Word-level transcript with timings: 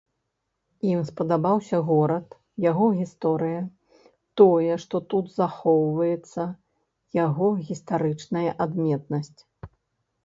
Ім 0.91 1.01
спадабаўся 1.09 1.77
горад, 1.89 2.27
яго 2.69 2.87
гісторыя, 3.03 3.61
тое, 4.41 4.73
што 4.85 5.03
тут 5.15 5.25
захоўваецца 5.39 6.43
яго 7.25 7.47
гістарычная 7.69 8.51
адметнасць. 8.67 9.41